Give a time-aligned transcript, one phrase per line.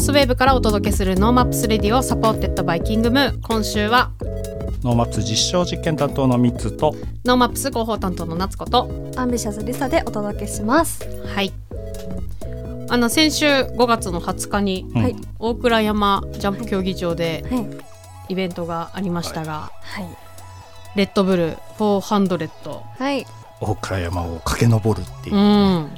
[0.00, 4.10] スウェーブからお届けするノーマップスレディオ supported by キングムー今週は
[4.82, 6.94] ノーマップス実証実験担当のみつと
[7.26, 11.04] ノーマップス広報担当の夏子とアンビシャスリサでお届けします。
[11.26, 11.52] はい
[12.88, 17.66] あの先週5月の20日にうんはい大倉山ジャンプ競技場ではい。
[18.30, 20.08] イベントがありましたが、はい。
[20.96, 23.26] レッドブル400はい。
[23.60, 25.90] 大倉山を駆け上るっていうう、ん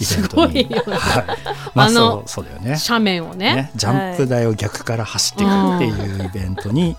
[0.00, 0.82] イベントにすごいよね。
[0.94, 1.26] はい。
[1.74, 2.76] まああのそうそうだよね。
[2.88, 3.54] 斜面をね。
[3.54, 6.96] ねジャンプ台を逆から走っていくっていうイベントに、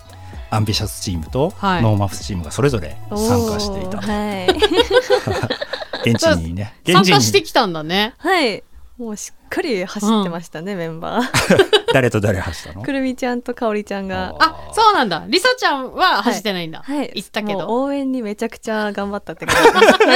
[0.50, 1.82] アンビシャスチームとはい。
[1.82, 4.44] ノーマップスチームがそれぞれ参加していた、は
[6.04, 6.08] い。
[6.10, 8.14] 現地にね 現参地に加してきたんだね。
[8.18, 8.62] はい。
[8.98, 11.22] もうしっかり走ってましたね、メンバー。
[11.92, 12.84] 誰と誰走ったの？
[12.84, 14.34] くるみちゃんとかおりちゃんが。
[14.38, 15.24] あそうなんだ。
[15.28, 17.10] りさちゃんは走ってないんだ、はい。
[17.14, 17.66] 行ったけど。
[17.68, 19.56] 応援にめちゃくちゃ頑張ったって感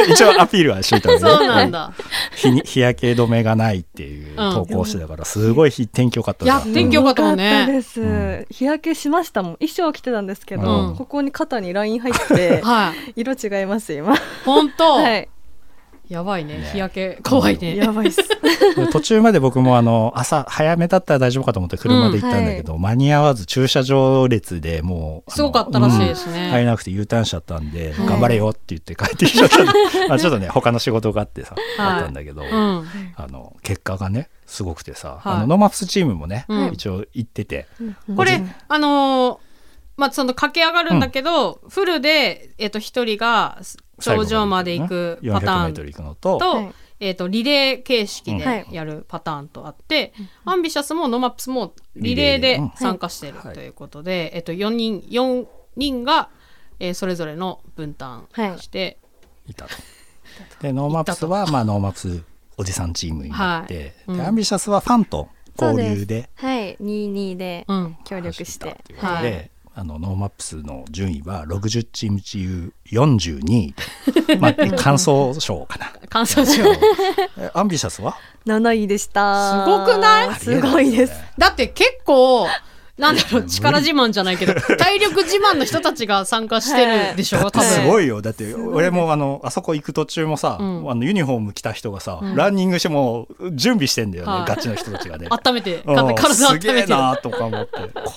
[0.06, 0.12] じ。
[0.12, 1.20] 一応アピールはしといたのね。
[1.20, 1.92] そうなんだ。
[2.36, 7.44] 日に日焼け止めがないっていう投稿してたから、すごい日天気良かったいや天気良かったね。
[7.44, 8.46] よかったです、うん。
[8.50, 9.56] 日焼けしましたもん。
[9.56, 10.96] 衣装着てたんですけど、うん。
[10.96, 13.22] ここに肩にライン入って、はい。
[13.22, 14.14] 色違います今。
[14.44, 15.28] 本当、はい。
[16.08, 16.58] やばいね。
[16.58, 16.70] ね。
[16.72, 17.18] 日焼け。
[17.22, 18.22] 怖いね、やばいっす。
[18.92, 26.50] 途中まで僕もあの朝早めだったら大丈夫かと思って車で行ったんだけど、間に合わず駐車場列でもうすごかったらしいですね、うん。
[26.50, 28.06] 入れなくて U ターンしちゃったんで、はい。
[28.06, 29.72] 頑張れよって言って帰ってきちゃったんで
[30.08, 31.90] まあちょっとね他の仕事があってさ、はい。
[31.94, 32.88] あったんだけど、うん。
[33.16, 35.20] あの結果がねすごくてさ、はい。
[35.24, 36.72] あのノーマップスチームもね、うん。
[36.72, 37.66] 一応行ってて、
[38.14, 38.50] これ、うん。
[38.68, 39.46] あのー
[39.96, 43.58] まあその駆け上がるんだけど、フルでえっ、と一人が
[44.00, 46.74] 頂上まで行くパターン 400m 行くのと、と,、はい。
[47.00, 48.38] えっ、とリレー形式うん。
[48.38, 50.12] でやるパターンとあって、
[50.44, 53.54] アンビシャスもノーマップスもリレーで参加しているはい。
[53.54, 56.30] ということで、えっ、と4人4人が、
[56.78, 58.28] えーそれぞれの分担
[58.58, 58.98] して、
[59.46, 59.54] い。
[59.54, 59.70] たと。
[60.60, 62.22] でノーマップスはまあノーマップス
[62.58, 63.94] おじさんチームになって、はい。
[64.08, 64.16] うん。
[64.18, 65.28] でアンビシャスはファンと
[65.60, 66.76] 交流ではい。
[66.80, 67.96] 二二でうん。
[68.04, 68.76] 協力して。
[68.84, 73.74] ということで、あのノーマップスの順位は60チーム中42位
[74.26, 75.92] で、 まあ、完走賞かな。
[76.08, 76.62] 完走賞
[77.36, 78.16] えアンビシャスは？
[78.46, 79.64] 七位でした。
[79.66, 80.34] すごくない？
[80.40, 81.12] すごいです。
[81.36, 82.48] だって結構
[82.98, 87.62] なんだろう力自慢じゃないけど 体力自慢の人たちが参加してるでしょ、多分。
[87.62, 88.22] すごいよ。
[88.22, 90.90] だって俺もあのあそこ行く途中もさ、うん。
[90.90, 92.34] あのユニフォーム着た人がさ、うん。
[92.34, 94.48] ランニングしてもう準備してんだよね、はい。
[94.48, 95.28] ガチの人たちがね。
[95.30, 95.94] 温めてうん。
[95.94, 97.72] 体体温すげえめてるなとか思って。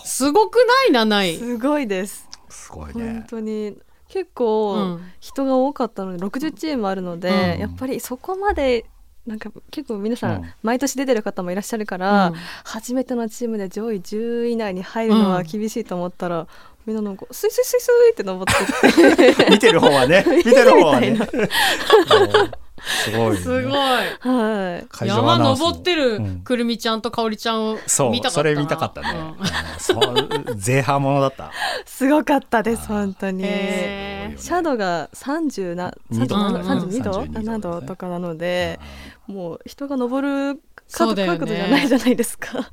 [0.05, 0.57] すごく
[0.91, 2.29] ない？7位すごいです。
[2.47, 3.25] すごい本ね。
[3.29, 3.75] 当に。
[4.07, 5.01] 結構うん。
[5.19, 7.59] 人が多かったので60チームあるので、うん。
[7.59, 8.85] やっぱりそこまで
[9.27, 10.41] なんか結構皆さうん。
[10.41, 12.35] ん毎年出てる方もいらっしゃるから、うん。
[12.63, 16.47] 初めてのチームで上位10位以内に入るのは厳しいと思ったら、
[16.85, 19.45] みんななんかスイスイスイスイって登ってって。
[19.51, 20.23] 見てる方はね。
[20.27, 21.17] 見てる方はね。
[22.81, 23.37] すごい、ね。
[23.37, 29.09] すごいはい山登ってるうんくるみちゃんとかおりちゃんを見たかったなそれ見たかったね。
[29.09, 31.51] うん前半ものだった。
[31.85, 33.43] すごかったです本当に。
[33.43, 36.35] シャドウが30な二度？
[36.35, 38.79] だね32度？32 7度とかなので、
[39.27, 40.61] もう人が登る
[40.91, 42.69] 角ね角度じゃないじゃないですか。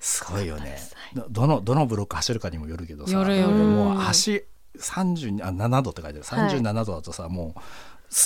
[0.00, 0.78] すごいよね。
[1.14, 3.12] どどのどのブロック走るかにもよるけどさ。
[3.12, 4.44] よるよるもう足
[4.78, 6.50] 30あ7度って書いてある。
[6.50, 7.60] 37度だとさ、もう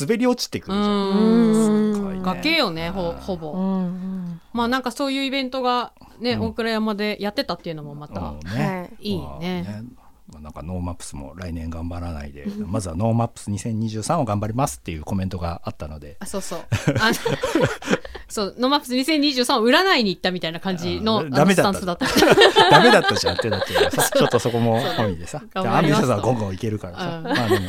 [0.00, 2.14] 滑り落ちてくうるじゃん。
[2.14, 2.20] ね。
[2.22, 6.42] 崖よねほほぼ、うんまあなんかそういうイベントがね、うん。
[6.46, 8.40] 大倉山でやってたっていうのもまた、うん。
[8.40, 9.10] はい。
[9.10, 9.84] いいまあね。
[10.32, 16.60] まあなんかノーマップスも来年頑張らないで、まずはノーマップス2023を頑張りますっていうコメントがあったので、あそうそう。
[17.00, 17.12] あ
[18.28, 21.78] そうノーマップス2023を占いに行ったみたいな感じのダメだった。
[21.78, 22.06] スタンスだった。
[22.70, 27.24] ダメだったじゃんってなってちょっとそこも本意でさ、頑じゃあアンビシャスはゴンゴンいけるからさ、うん。
[27.24, 27.68] まあでも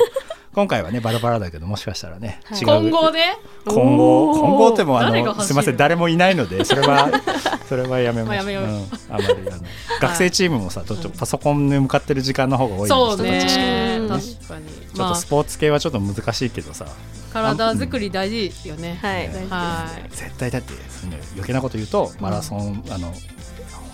[0.54, 2.60] 今回はねバラバラだけどもしかしたらね、はい。
[2.60, 2.66] 違う。
[2.66, 3.20] 混合で
[3.66, 4.40] 混合おー。
[4.40, 7.10] 混合ってもあのすみません誰もいないのでそれは
[7.70, 8.66] それはやめましょう、う。
[8.66, 9.64] うん、あまりあの
[10.02, 13.98] 学生チームもさちょっとパソコンに向かってる時間の方が多いそうね。
[14.02, 14.66] うん確かに。
[14.96, 16.86] ちょっとスポーツ系はちょっと難しいけどさ、
[17.34, 20.10] まあ、体作り大事よね、はい、ね大事ですはい。
[20.10, 23.14] 絶対だってその余計なこと言うとマラソン、あの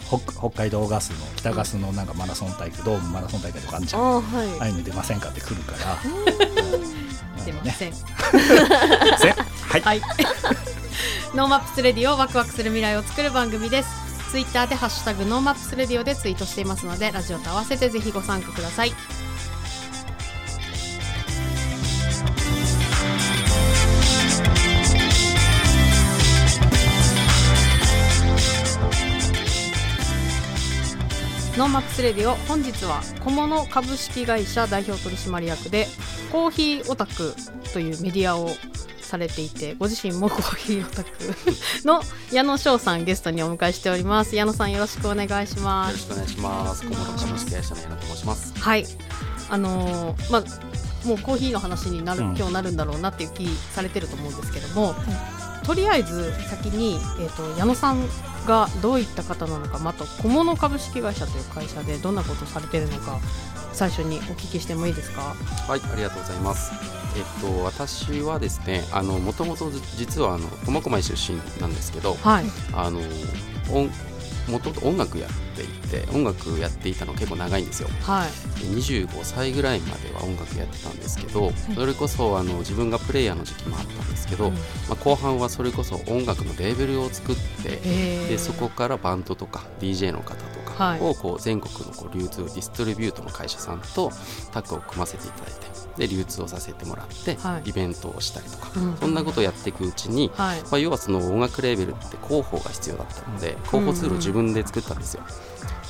[0.08, 4.62] 北北海道ガスの北ガスのなんかマラソン大会ドームマラソン大会とかあんじゃん、あはい。
[4.62, 5.98] あいうの出ませんかって来るから。
[7.46, 8.00] 出ません、ぜ
[9.68, 10.02] はい、はい。
[11.36, 14.06] ノーマップスレディオワクワクする未来を作る番組です。
[14.36, 18.92] ツイッターでハッシュタグノーマップスレディオでツイートしていますのでラジオと合わせてぜひご参加ください
[31.58, 35.88] ノーマップスレディオ本日はコモノ株式会社代表取締役で
[36.30, 37.34] コーヒーオタク
[37.72, 38.50] というメディアを
[39.00, 41.10] されていてご自身もコーヒーオタク
[41.88, 42.02] の
[42.34, 44.36] 矢野翔さんゲストにお迎えしております。
[44.36, 46.86] 矢野さんよろしくお願いしまよろしくお願いします。
[46.86, 48.54] 小室株式会社の矢野と申します。
[48.60, 48.86] はい。
[49.50, 50.44] あのーまあ
[51.08, 52.36] もうコーヒーの話になる、うん。
[52.36, 54.96] 今日なるんだろうなっていう気されてると思うんですけども、
[55.66, 58.08] とりあえず先に、えー、と矢野さん
[58.46, 63.20] がどういった方なのか、まあ、あと小物株式会社という会社でどんなことをされてるのか
[63.74, 65.36] 最初にお聞きしてもいいですか？
[65.68, 66.72] はい、ありがとうございます。
[67.18, 73.00] えっと、私はですね、あの、もともと実はあの苫小牧出身なんですけど、はいあの
[73.72, 73.90] 音
[74.48, 77.90] もともと音楽やっていて音楽やっていたの結構長いんですよ。
[78.02, 78.60] はい。
[78.62, 84.54] で25歳ぐらいまでは音楽やってたんですけどそれこそあの自分がプレイヤーの時期もあったんですけど、うん。
[84.54, 84.60] ま
[84.92, 87.78] あ、後半はそれこそ音楽のレーベルを作って
[88.30, 90.44] でそこからバンドとか DJ の方と
[90.84, 91.00] はい。
[91.00, 94.12] かをこう全国のこう流通ディストリビュートの会社さんと
[94.52, 97.70] タッグを組ませていただいてで流通をさせてもらって、はい。
[97.70, 98.98] イベントをしたりとか、うん。
[98.98, 100.62] そんなことをやっていくうちに、はい。
[100.62, 105.24] まあ、要はその音楽レーベルって広報が必要だったので広報ツールを自分で作ったんですよ。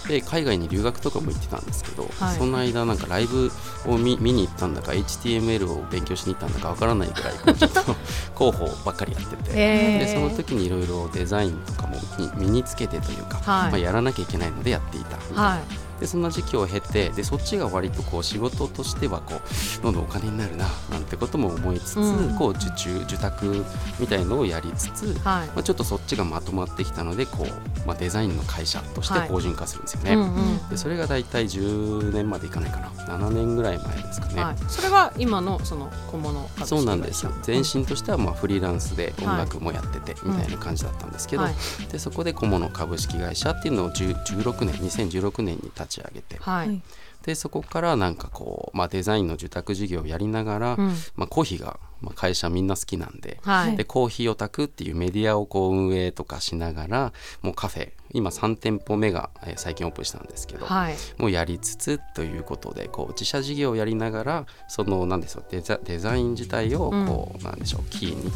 [0.07, 2.37] で海外に留学とかも行ってたんですけど、はい。
[2.37, 3.51] その間なんかライブ
[3.87, 7.95] を見見に行ったんだか HTML を勉強しに行ったんだかわからないぐらいちょっと
[8.37, 9.51] 広報ばっかりやってて。
[9.51, 9.99] へー。
[9.99, 13.71] でその時にいろいろデザインとかもに身につけてというか、はい。
[13.71, 15.17] まあ、やらなきゃいけないのでやっていた。
[15.17, 22.37] みたいなはいでそんな時期を経てでそっちが割とこう仕事としてはこうどんどんお金になるななんてことも思いつつ、うん。
[22.37, 23.65] こう受注受託
[23.99, 25.47] みたいのをやりつつ、はい。
[25.47, 29.29] まあ、ちょっとそっちがまとまってきたのでこう、まあ、デザインの会社としてはい。
[29.29, 30.15] 法人化するんですよね。
[30.15, 30.69] うんうん。
[30.69, 32.87] でそれが大体10年までいかないかな。
[33.05, 34.43] 7年ぐらい前ですかね。
[34.43, 41.53] はい、それが今のその小物そうなんです前身としてはまあフリーランスで音楽もやっててみたいな感じだったんですけど、はい。
[41.91, 46.81] でそこで小物株式会社っていうのを10 16年2016年に立ち上げて、はい、はい
[47.25, 50.93] でそこからなんかこう、まあ、デザインの受託事業をやりながら、うん。
[51.15, 53.75] まあ、コーヒーが、まあ、会社みんな好きなんで,、はい。
[53.75, 60.95] でコーヒーオタクっていうメディアをこう運営とかしながらもうカフェ今3店舗目が、えー最近オープンしたんですけど、はい。
[61.17, 68.31] もうやりつつということでこう自社事業をやりながらそのなんでしょうデザデザイン自体をこう、なんでしょうキーに、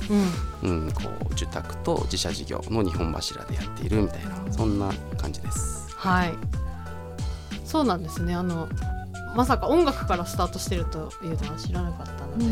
[0.63, 0.85] うん。
[0.85, 5.95] うん、こう受託と自社事業の2本柱でやっているみたいなそんな感じです。
[5.95, 6.69] はい
[7.69, 8.33] そうなんですね。
[8.33, 8.68] あの
[9.36, 12.45] まさか音楽からスタートしてるというのは知らなかったので、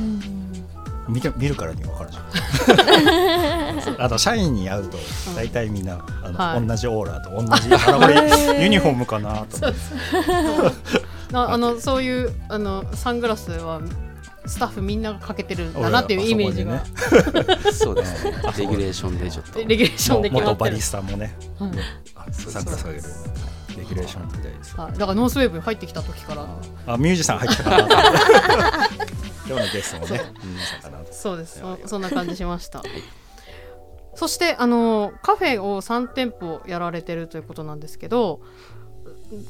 [1.10, 3.98] 見て見るからに分かるじゃん。
[4.00, 4.98] あの社員に会うと
[5.36, 6.68] 大体みんなあの、はい。
[6.68, 9.58] 同じオーラと同じあらこれユニフォームかなと。
[9.58, 9.74] 思っ
[10.72, 13.82] てなあのそういうあのサングラスは
[14.46, 16.86] スタッフみんながかけてるんだなっていうイメージが、
[17.74, 18.34] そうですね。
[18.56, 19.60] レギュレーションでちょっと。
[19.60, 20.56] レギュレーションで決まってる。
[20.56, 21.72] 元バリスタもね、うん
[22.16, 23.02] あサングラスかける
[23.78, 26.46] レギュレーションみたいですはい、だからノースウェーブに入ってきた時から。
[26.94, 27.64] あミュージシャン入ってた。
[27.64, 29.08] かなと思って
[29.48, 31.14] 今日のゲストもねミュージシャンかなと。
[31.14, 31.60] そうです。
[31.60, 32.84] そそんな感じしました。
[34.16, 38.42] そしてあのカフェを3店舗やられてるということなんですけど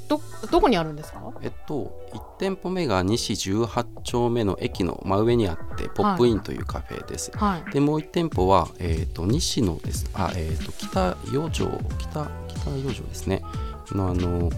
[0.09, 0.19] ど
[0.51, 1.21] どこにあるんですか？
[1.41, 7.31] えっと、1店舗目が西18丁目の駅の真上にあって、ポップインというカフェです。
[7.35, 7.71] はい。
[7.71, 10.09] で、もう1店舗は、えっと、西野です。
[10.15, 13.43] あ、えっと、北洋城、北、北洋城ですね。
[13.95, 14.51] の、あの、わ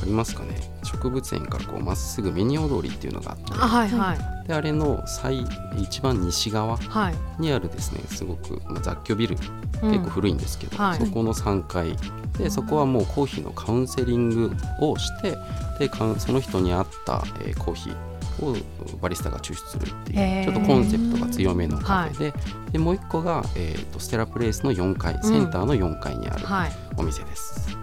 [0.00, 0.54] かりますかね？
[0.82, 3.44] 植物園からこうまっすぐミニ踊りっていうのがあって。
[3.52, 4.48] あはいはい。
[4.48, 5.44] であれの最
[5.78, 7.14] 一番西側はい。
[7.40, 9.36] にあるですねすごく、まあ、雑居ビル。
[9.82, 9.92] うん。
[9.92, 10.98] 結構古いんですけど、はい。
[10.98, 11.96] そこの3階。
[12.38, 15.30] でそこはもうコーヒーのカウンセリングをして
[15.78, 17.96] でその人に合った、えーコーヒー
[18.44, 18.54] を
[19.00, 22.34] バリスタが抽出するっていうちょっとコンセプトが強めのカフェで,、
[22.72, 26.72] でもう一個が、えー、とステラプレイスの4階センターの4階にあるはい。
[26.98, 27.78] お店です。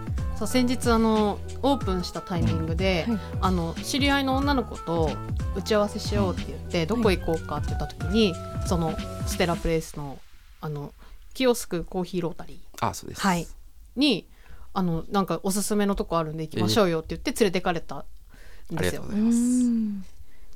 [0.46, 3.18] そう先日あのオープンしたタイミングで、はい。
[3.40, 5.10] あの知り合いの女の子と
[5.56, 8.34] 打ち合わせしようって言って、どこ行こうかって言った時に
[8.66, 8.94] その
[9.26, 10.18] ステラプレイスの
[10.60, 10.92] あの
[11.32, 13.46] キオスクコーヒーロータリーあそうです、はい。
[13.96, 14.26] に
[14.72, 18.04] あのなんかおすすめのとこあるんで行きましょうよって言って連れてかれたんあ
[18.80, 19.02] ですよ。
[19.02, 20.13] りがとうございます。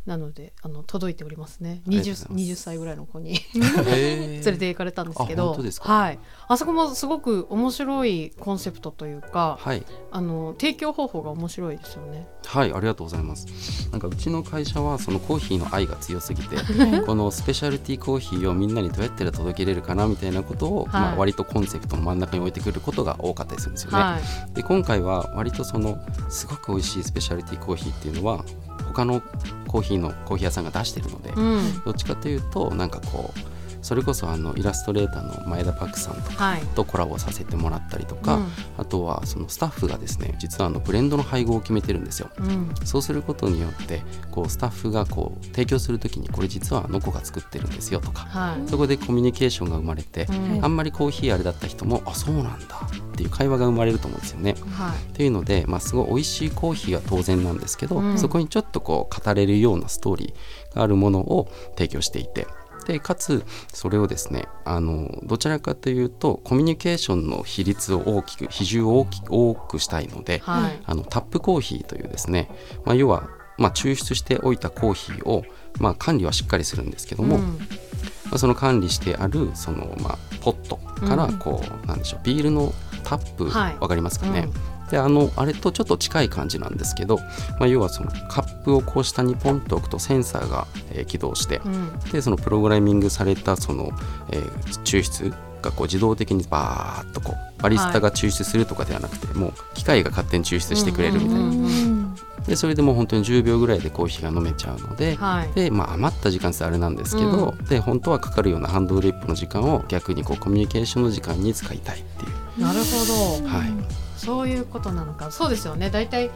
[0.09, 1.83] なのであの届いておりますね。
[1.87, 2.53] ありがとう 20, ございます。
[2.53, 3.39] 20歳ぐらいの子に。
[3.55, 5.93] 連 連れて行かれたんですけあど本当ですか？
[5.93, 9.85] はい、あそこもすごく面白いコンセプトというかはい。
[10.11, 12.27] あの提供方法が面白いですよね。
[12.47, 13.91] はい、ありがとうございます。
[13.93, 16.57] なんかうちの会社はそのコーヒーの愛が強すぎて、
[17.05, 20.87] このスペシャルティーコーヒーをみんなにどうやったら届けれるかなみたいなことを、はい。
[20.89, 23.99] まあ割とコンセプトの真ん中に置いてくることが多かったりするんですよね。
[23.99, 24.55] はい。
[24.55, 25.99] で今回は割とその
[26.31, 28.45] すごく美味しいスペシャルティーコーヒーっていうのは
[28.87, 29.23] 他の
[29.67, 31.83] コーヒーのコーヒー屋さんが出してるので、うん。
[31.85, 36.61] どっちかというとなんかこうそれこそあのイラストレーターの前田漠さんとかはい。
[36.75, 38.41] とコラボさせてもらったりとか、
[38.77, 42.31] あとはそのスタッフがですね実はあのブレンドの配合を決めてるんですよ。
[42.39, 42.47] うん。
[42.47, 48.69] うんそうすることによってこうスタッフがこう提供するときにこれ実はあの子が作ってるんですよとかはい。
[48.69, 50.65] そこでコミュニケーションが生まれて、うん。
[50.65, 54.55] あんまりコーヒーあれだった人もあそうなんだっていう会話が生まれると思うんですよね。
[54.73, 55.15] はい。
[55.15, 58.19] というので、まあ、すごい美味しいコーヒーは当然なんですけど、うん。
[58.19, 62.47] そこにちょっとこう語れるようなストーリーがあるものを提供していて
[62.89, 70.81] でかつそれをですねあのどちらかというとコミュニケーションの比率を大きく比重を大きく多くしたいので、はい。
[70.85, 72.51] あのタップコーヒーというですね、
[72.85, 73.29] まあ、要は、
[73.59, 75.45] まあ、抽出しておいたコーヒーを、
[75.79, 77.43] まあ、管理はしっかりするんですけども、うん。
[77.43, 81.39] まあ、その管理してあるその、まあ、ポットからうん。
[81.39, 82.73] こう、なんでしょうビールの
[83.05, 83.77] タップ、はい。
[83.79, 87.19] わかりますかね、うんであのあれとちょっと近い感じなんですけど、
[87.59, 91.99] まあ、要はそのカップをこう下にポンと置くとセンサーが、えー起動してうん。
[92.13, 93.91] でそのプログラミングされたその、
[94.31, 94.49] えー
[94.85, 102.15] 抽出がこう自動的にバーッとこうバリスタが抽出するとかではなくて、もう機械が勝手に抽出してくれるみたいな、
[102.47, 105.53] でそれでもう本当に10秒ぐらいでコーヒーが飲めちゃうので、はい。
[105.55, 112.29] で、まあ、余った時間ってあれなんですけど、うで本当はかかるようなハンドドリップの時間を逆にこうコミュニケーションの時間に使いたいってい
[112.59, 113.49] う、なるほど。
[113.49, 113.73] はい、
[114.19, 115.31] そういうことなのか。
[115.31, 115.91] そうですよね。
[115.91, 116.31] 大体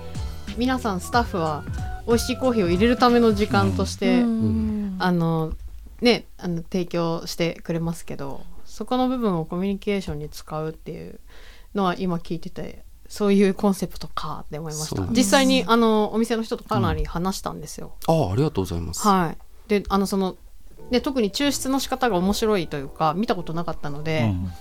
[0.56, 1.64] 皆さんスタッフは
[2.06, 4.96] 美味しいコーヒーを入れるための時間として、うん。
[4.98, 5.52] あの
[6.00, 11.18] ねあの提供してくれますけどそこの部分をコミュニケーションに使うっていう
[11.74, 15.02] のは今聞いててそういうコンセプトかって思いました。
[15.10, 19.38] 実際にあのお店の人とかなり話したんですよ、ああありがとうございます、はい。
[19.68, 20.36] であのその
[20.90, 24.52] で特に抽出の仕方が面白いというか見たことなかったので、うん。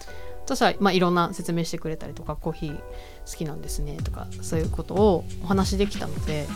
[0.44, 2.80] 私は、まあ、いろんな説明してくれたりとかコーヒー
[3.26, 6.48] 好きなんですねとかそういうことをお話できたので。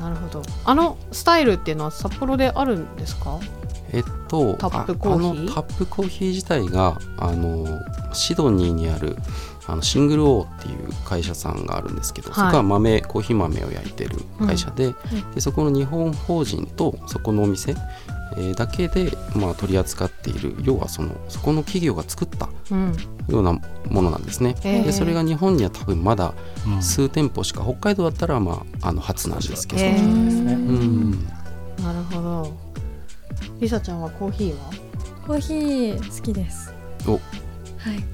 [0.00, 0.42] なるほど。
[0.66, 3.40] あのスタイルっていうのは札幌であるんですか？
[3.92, 5.28] えっとタップコーヒー？
[5.28, 7.66] ああのタップコーヒー自体があの
[8.12, 9.16] シドニーにある
[9.66, 12.34] あのシングルオーっていう会社さんがあるんですけど、はい。
[12.34, 14.94] そこは豆コーヒー豆を焼いてる会社で,、
[15.34, 17.74] でそこの日本法人とそこのお店、
[18.32, 22.96] えーだけで、まあ、取り扱っている要はそのそこの企業が作ったうん。
[23.28, 23.52] ような
[23.90, 24.54] ものなんですね。
[24.62, 24.84] へー。
[24.84, 26.34] でそれが日本には多分まだ
[26.66, 26.82] うん。
[26.82, 29.96] 数店舗しか、北海道だったら、まあ、あの初なんですけど、へー。
[29.96, 31.10] そうん。
[31.82, 32.56] なるほど。
[33.60, 34.70] りさちゃんはコーヒーは？
[35.26, 36.72] コーヒー好きです。
[37.06, 37.12] お。
[37.12, 37.20] はい。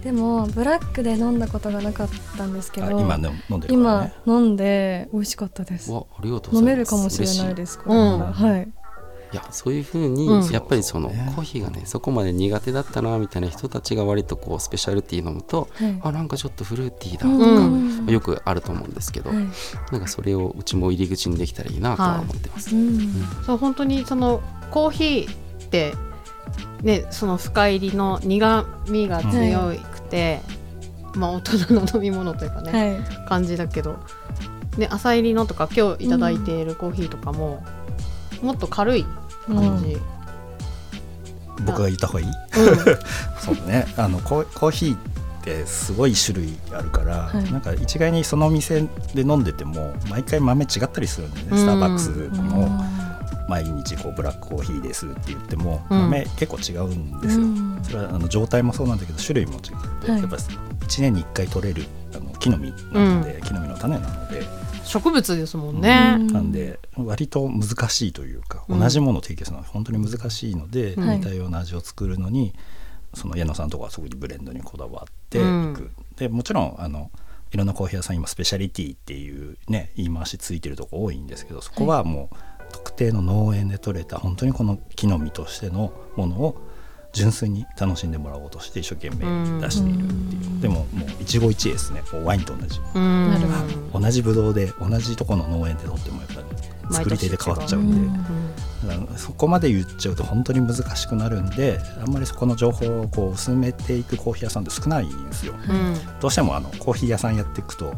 [0.03, 5.91] でもブラックで飲んだことがなかったんですけどあ今ね飲んでるから今ね飲んで美味しかったです。
[5.91, 6.61] わありがとうございます。
[6.61, 7.95] 飲めるかもしれないすですこれ。
[7.95, 8.69] からはい
[9.33, 10.51] いやそういうふうに、うん。
[10.51, 11.33] やっぱりその、ね。
[11.35, 16.01] コーヒーがねそこまで苦手だったなみたいな人たちが割とこうスペシャルティー飲むとはい。
[16.03, 18.07] あなんかちょっとフルーティーだとか、うん。
[18.07, 19.39] よくあると思うんですけど、はい。
[19.91, 22.77] なんかそれをうちも入り口にできたらいいなとは思ってます。
[22.77, 23.25] うん。
[23.47, 25.95] そう本当にそのコーヒーって
[26.83, 30.41] ねその深入りの苦みが強くて、
[31.15, 33.27] まあ大人の飲み物というかね、はい。
[33.29, 33.99] 感じだけど、
[34.77, 37.65] ね、朝入りのとか今日いただいているコーヒーとかも、
[38.43, 39.07] もっと軽い
[39.47, 39.97] 感じ、
[41.67, 42.27] 僕が言った方がいい？
[43.41, 43.87] そうね。
[43.97, 44.99] あのコーコーヒーっ
[45.45, 47.53] てすごい種類あるから、はい。
[47.53, 48.83] なんか一概にそのお店
[49.15, 51.59] で飲んでても毎回豆違ったりするんでね、うん。
[51.59, 52.37] スターバックスうん。
[52.49, 52.85] も
[53.49, 55.99] 毎日こうブラックコーヒーですって言っても、うん。
[56.03, 57.81] 豆結構違うんですよ、うん。
[57.83, 59.61] それはあの状態もそうなんだけど種類も違っ
[60.05, 64.43] て、はいやっぱ1年に1回取れるあの木の実なので、木の実の種なので、
[64.93, 66.27] 植物ですもんね、うん。
[66.29, 68.81] なんで割と難しいというか、うん。
[68.81, 71.19] 同じものを提供するのは本当に難しいので、はい。
[71.19, 72.55] 似たような味を作るのに
[73.15, 77.11] その矢野さんとかはすごいブレンドにこだわっていく、うんでもちろんあの
[77.53, 82.37] いろんなコーヒー屋さん今スペシャリティっていうね言い回しついてるとこ多いんですけどそこはもう
[82.71, 86.61] 特定の農園で採れた本当にこの木の実としてのものを
[87.13, 90.61] 純粋に楽しんでもらおうとして一生懸命出しているっていう、うん。
[90.61, 92.03] でももう一期一会ですね。
[92.13, 92.81] もうワインと同じ。
[93.93, 105.55] 同じブドウで同じところの農園で取ってもやっぱり作り手で変わっちゃうんで、そこまで言っちゃうと本当に難しくなるんであんまりそこの情報をこう薄めていくコーヒー屋さんって少ないんですよ。
[105.55, 106.21] うん。
[106.21, 107.95] どうしてもあのコーヒー屋さんやっていくと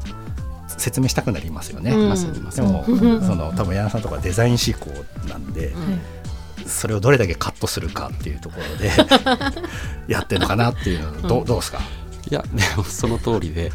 [0.66, 1.92] 説明したくなりますよね。
[1.92, 2.50] うん。
[2.50, 4.90] でも、うんその多分矢野さんとかデザイン思考
[5.28, 6.00] なんで、うん
[6.66, 8.90] それをどれだけカットするかっていうところで
[10.08, 11.80] やってるのかなっていうのどうどうですか、
[12.30, 13.72] いやでもその通りで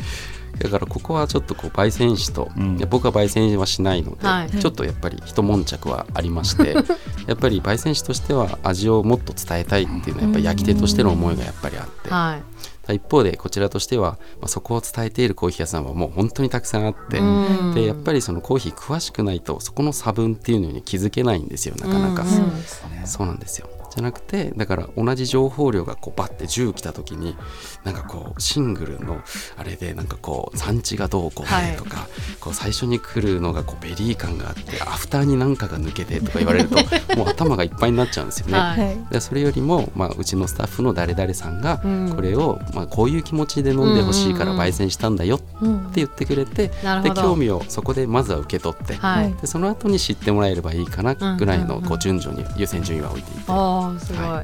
[0.59, 2.77] だからここはちょっとこう焙煎師と、うん。
[2.77, 4.49] いや僕は焙煎はしないので、はい。
[4.49, 6.73] ちょっとやっぱり一悶着はありまして
[7.27, 12.58] やっぱり焙煎師としては味をもっと伝えたいっていうのはやっぱり焼き手としての思いがやっぱりあって、はい
[12.93, 17.73] 一方でこちらとしては、まあ、そこを伝えているコーヒー屋さんはもう本当にたくさんあって、うん。
[17.73, 22.29] でやっぱりそのコーヒー詳しくないとそこの差分っていうのに気づけないんですよなかなか、うん。
[22.29, 23.01] そうですね。
[23.05, 23.67] そうなんですよ
[23.99, 27.35] じじゃなくてだから同じ情報量がこうバッて10来た時に
[27.83, 29.21] なんかこうシングルの
[29.57, 32.07] あれでなんかこう産地がどうこうでとか、
[32.39, 36.75] こう最初に来るのがこうベリー感があってアフターに何かが抜けてとか言われると
[37.17, 38.57] もう頭がいっぱいになっちゃうんですよね。
[38.57, 38.79] はい。
[38.79, 42.13] はいでそれよりも、まあ、うちのスタッフの誰々さんがうん。
[42.15, 44.55] これを、まあ、こういう気持ちで飲んでほしいからうんうん。
[44.55, 45.91] うん焙煎したんだよってうん。
[45.93, 47.21] 言ってくれて、でなるほど。
[47.21, 49.33] 興味をそこでまずは受け取って、はい。
[49.33, 53.43] でその後に知ってもらえればいいかなぐらいのうんうんうんこう順序に優先順位は置いていて、
[53.91, 54.43] ああすごい、は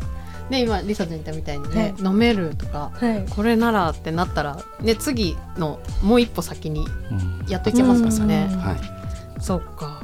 [0.49, 3.25] で今リサちゃん言ったみたいにね、飲めるとかはい。
[3.29, 7.45] これならってなったら、ね、次のもう一歩先にうん。
[7.49, 8.49] やっといけますからね。
[8.51, 8.59] うん。
[8.59, 10.01] はい、そっか。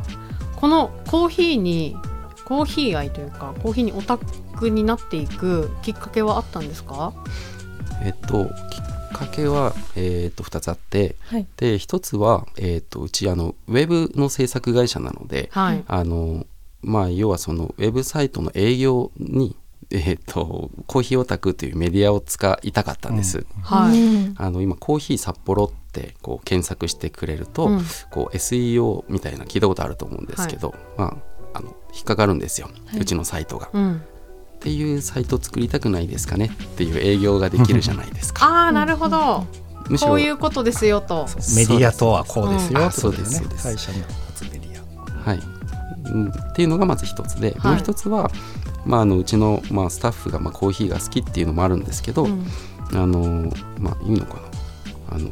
[0.56, 1.96] このコーヒーに
[2.46, 7.14] コーヒー愛というかコーヒーにオタクになっていくきっかけはあったんですか？
[8.04, 8.52] えっときっ
[9.14, 11.48] かけは、えっと2つあってはい。
[11.58, 16.46] で1つは、えっとうちあのウェブの制作会社なので、はい、あの
[16.82, 19.56] まあ要はそのウェブサイトの営業に、
[19.92, 23.46] えっとコーヒーオタクというメディアを使いたかったんです。
[23.62, 24.36] はい、うん。
[24.38, 27.82] あの今コーヒー札幌ってこう検索してくれると、うん。
[28.10, 33.00] こう SEO みたいな聞いたことあると思うんですけど、まああの引っかかるんですよ、はい。
[33.02, 33.70] うちのサイトが。
[33.74, 34.00] うん、っ
[34.60, 38.46] ていうサイト作りたくないですかねっていう営業ができるじゃないですか。
[38.46, 39.46] ああなるほど、
[39.90, 41.28] むしろこういうことですよと。
[41.56, 43.64] メディアとはこうですようんそうですそうです。
[43.64, 43.98] 会社の
[44.52, 44.82] メディ
[45.26, 45.30] ア。
[45.30, 45.61] はい、うん
[46.02, 47.72] っていうのがまず一つで、はい。
[47.74, 48.30] もう一つは、
[48.86, 52.46] まあ、あのうちの、まあ、スタッフが、まあ、コーヒーが好きっていうのもあるんですけど、うん。
[52.94, 54.42] あのまあいいのかな。
[55.16, 55.30] あの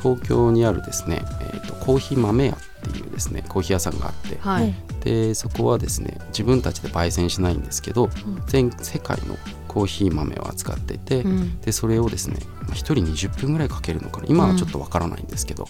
[0.00, 2.56] 東京にあるですね、えー、とコーヒー豆屋っ
[2.92, 8.10] ていうですねコーヒー屋さんがあって、はい、はいでそこはですね自分たちで焙煎しないんですけど、
[8.46, 9.36] 全世界の
[9.68, 11.60] コーヒー豆を扱っていて、うん。
[11.60, 14.26] でそれをですねまあ1人20分ぐらいかけるのかな。
[14.28, 15.68] 今はちょっとわからないんですけど、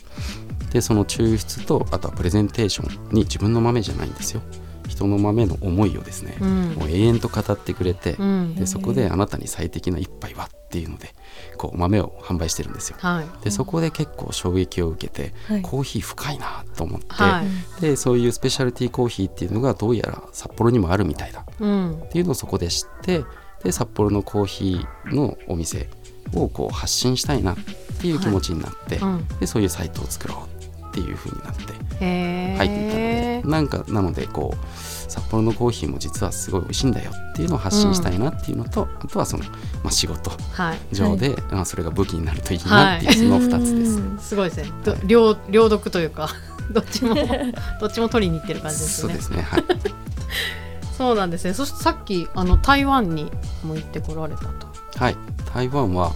[0.70, 4.42] でその抽出とあとはプレゼンテーションに自分の豆じゃないんですよ。
[4.88, 6.74] 人の豆の思いをですね、うん。
[6.74, 8.54] もう永遠と語ってくれて、うん。
[8.54, 11.14] でそこであなたに最適な一杯はっていうので
[11.56, 12.96] こう豆を販売してるんですよ。
[12.98, 13.44] はい。
[13.44, 15.62] でそこで結構衝撃を受けて、はい。
[15.62, 17.42] コーヒー深いなと思って、は
[17.78, 17.80] い。
[17.80, 21.44] でそういうスペシャルティーコーヒーっていうのがどうやら札幌にもあるみたいだ。
[21.60, 22.02] うん。
[22.04, 23.24] っていうのをそこで知って
[23.62, 25.88] で札幌のコーヒーのお店
[26.34, 27.56] をこう発信したいなっ
[28.00, 29.28] ていう気持ちになって、うん。
[29.40, 30.57] でそういうサイトを作ろう
[30.98, 31.62] っていう風になって
[32.56, 34.66] 入っていったので、なんかなのでこう
[35.10, 40.78] 札幌のコーヒーも実はすごい美味しいんだよっていうのを発信したいなっていうのと、あとはその、まあ、仕事はい。
[40.92, 43.98] 上で、まあ、それが武器になるといいなっていう、その2つです。
[43.98, 44.18] うん。
[44.18, 44.70] すごいですね。
[44.84, 46.28] ど両両読というか
[46.70, 47.14] どっちも
[47.80, 49.14] どっちも取りに行ってる感じですね。
[49.14, 49.64] そうですね、はい、
[50.96, 51.54] そうなんですね。
[51.54, 53.30] そしてさっきあの台湾に
[53.64, 54.68] も行ってこられたと。
[54.96, 55.16] はい、
[55.54, 56.12] 台湾は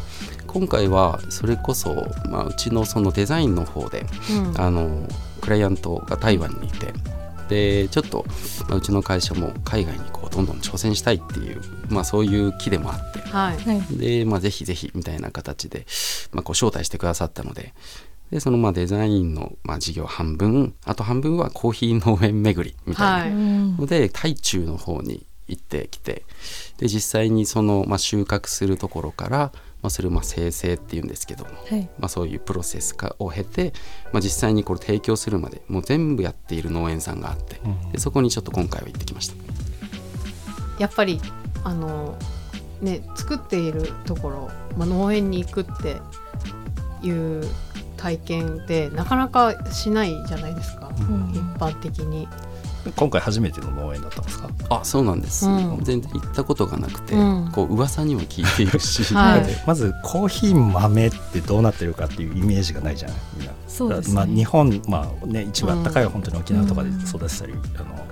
[0.52, 4.60] 今回はそれこそ、まあ、うちのそのデザインの方でうん。
[4.60, 5.06] あの
[5.40, 6.92] クライアントが台湾にいて
[7.48, 8.24] でちょっと、
[8.68, 13.18] まあ、うちの会社も海外にこうどんどん挑戦したいっていう、まあ、そういう気でもあって。
[13.20, 13.58] はい。
[13.58, 13.96] はい。
[13.96, 15.86] で、まあ、ぜひぜひみたいな形で、
[16.32, 17.74] まあ、こう招待してくださったので
[18.30, 23.36] でそのまあデザインのまあ事業半分あと半分はコーヒー農園巡りみたいな。
[23.36, 26.24] ので台中の方に行ってきて
[26.78, 33.72] で実際にその、まあ、収穫するところから、まあ、それをまあ生成っていうんですけども、はいまあ、そういうプロセス化を経て、
[34.12, 37.60] まあ、実際にこれ提供するまでもう全部やっている農園さんがあって
[37.92, 39.34] でそこにちょっと今回は行ってきました。
[40.78, 41.20] やっぱり
[41.64, 42.16] あの
[42.80, 45.96] ね作っているところ、まあ、農園に行くって
[47.06, 47.44] いう
[47.96, 52.28] 体験ってなかなかしないじゃないですか、うん一般的に。
[52.96, 54.50] 今回初めての農園だったんですか？
[54.70, 55.78] あそうなんです、うん。
[55.82, 57.50] 全然行ったことがなくて、うん。
[57.52, 59.46] こう噂にも聞いているし、 はい。
[59.66, 63.46] まずコーヒー豆ってどうなってるかっていうイメージがないじゃないみん。
[63.46, 64.14] なそうですね。
[64.14, 68.06] まあ、日本、まあね、一番暖かいは本当に沖縄とかで育てたり、あの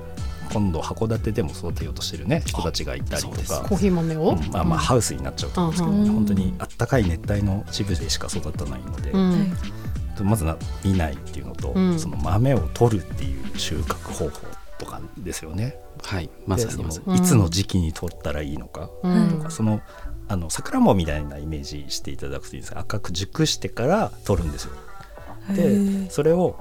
[0.53, 3.51] 今度函館でも育てようとしてるね人たちがいたりとそうです。
[3.53, 9.13] かコーヒー豆を、うんまあまあハウスになっちゃうと思うんですけど、うん本当に暖かい熱帯の一部でしか育たないので、
[10.25, 11.99] まずな見ないっていうのと、うん。
[11.99, 14.31] その豆を取るっていう収穫方法
[14.81, 15.77] とかですよね。
[16.03, 16.29] はい。
[16.47, 17.15] まさにまさに。
[17.15, 19.41] いつの時期に取ったらいいのか、うん。
[19.43, 19.81] はいその
[20.27, 24.73] あのさくらんぼみたいなイメージしていただくといいんですが赤く熟してから取るんですよ。
[25.51, 26.57] へでーそれを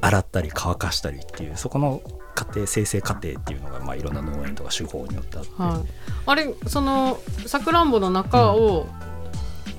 [0.00, 2.02] 洗ったり乾かしたりっていうそこの
[2.36, 5.88] 過程生成過程っていうのが、まあ、いろんな農園とか手法によってあって、はい、
[6.26, 8.86] あれそのさくらんぼの中を、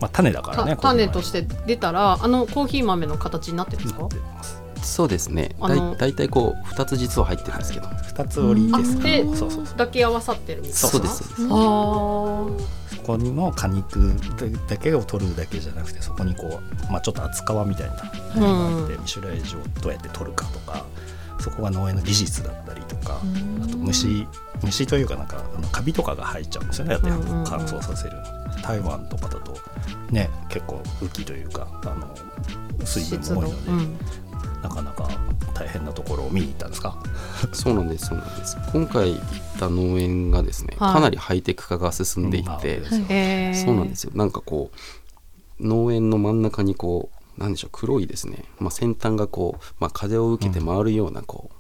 [0.02, 4.02] まあ、種だからねた種としてて出たらあのコーヒー豆の形になってるんですか？
[4.02, 5.56] なってますそうですね。
[5.60, 9.04] だい大体こう2つ実は入ってるんですけど、二つ折りですか？
[9.04, 9.66] でそうそうそう。
[9.66, 10.78] 抱き合わさってるみたいな。
[10.78, 11.44] そうですそうです。
[11.44, 14.14] あそこの果肉
[14.68, 17.96] だけを取るだけじゃなくてそこにこう、まあ、ちょっと厚皮みたいな
[18.36, 20.86] のがあって、ミシュラージをどうやって取るかとか
[21.40, 23.22] そこが農園の技術だったりとか
[23.64, 24.28] あと虫
[24.64, 26.98] 虫というかなんかあのカビとかが入っちゃうんですよね。
[26.98, 27.08] だって
[27.46, 28.14] 乾燥させる
[28.64, 29.56] 台湾とかだと
[30.10, 32.08] ね結構雨季というかあの
[32.86, 33.98] 水分も多いので、うん
[34.68, 35.08] なかなか
[35.54, 36.98] 大変なところを見に行ったんですか？
[37.54, 38.58] そうなんですそうなんです。
[38.74, 39.22] 今回行っ
[39.60, 40.94] た農園がですね、はい。
[40.94, 44.12] かなりハイテク化が進んでいて、まあへーそうなんですよ。
[44.16, 44.72] なんかこ
[45.60, 51.56] う農園の真ん中にこうなんでしょう黒いですね、まあ、先端がこう、まあ、風を受けて回るようなこう、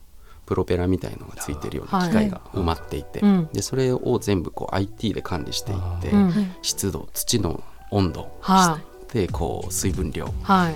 [0.46, 3.50] プロペラみたいのがついてるような機械が埋まっていて、うん。
[3.52, 6.56] でそれを全部こう IT で管理していって、うん。
[6.62, 8.80] 湿度土の温度、は
[9.16, 10.34] でこう水分量。
[10.44, 10.76] はい。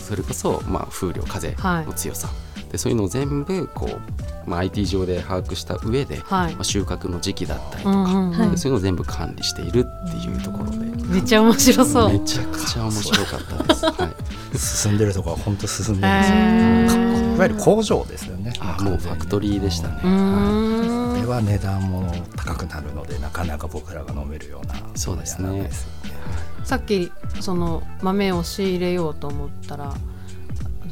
[0.00, 2.28] それこそ、まあ、風量風の強さ、
[2.72, 6.54] でそういうのを全部こう、まあ、IT 上で把握した上で、はい。
[6.56, 8.50] まあ、収穫の時期だったりとか、うんうんうん。
[8.50, 12.12] でそういうのを全部管理しているっていうところで、めっちゃ面白そう。
[12.12, 13.86] めちゃくちゃ面白かったです。
[13.86, 14.10] は
[14.52, 17.34] い、進んでるところは本当進んでるんへですよ、ー。
[17.36, 18.52] いわゆる工場ですよね。
[18.58, 20.00] あもうファクトリーでしたね。
[20.02, 21.14] うはーん。
[21.14, 25.62] これは値段も高くなるのでなかなか僕らが飲めるようなそうですね。
[25.62, 29.94] ですよねさっきその豆を仕入れようと思ったら